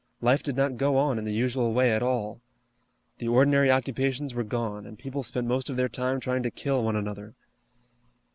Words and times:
Life 0.19 0.41
did 0.41 0.55
not 0.55 0.77
go 0.77 0.97
on 0.97 1.19
in 1.19 1.25
the 1.25 1.31
usual 1.31 1.73
way 1.73 1.91
at 1.91 2.01
all. 2.01 2.41
The 3.19 3.27
ordinary 3.27 3.69
occupations 3.69 4.33
were 4.33 4.41
gone, 4.43 4.83
and 4.87 4.97
people 4.97 5.21
spent 5.21 5.45
most 5.45 5.69
of 5.69 5.77
their 5.77 5.89
time 5.89 6.19
trying 6.19 6.41
to 6.41 6.49
kill 6.49 6.83
one 6.83 6.95
another. 6.95 7.35